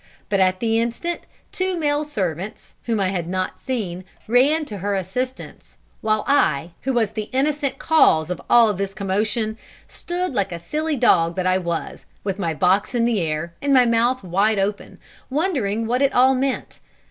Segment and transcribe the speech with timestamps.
[0.29, 4.95] But at the instant, two male servants, whom I had not seen, ran to her
[4.95, 10.57] assistance, while I, who was the innocent cause of all this commotion, stood like a
[10.57, 14.57] silly dog that I was, with my box in the air and my mouth wide
[14.57, 14.97] open,
[15.29, 16.79] wondering what it all meant.